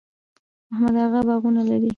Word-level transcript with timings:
محمد 0.69 0.95
اغه 1.05 1.19
باغونه 1.27 1.61
لري؟ 1.69 1.89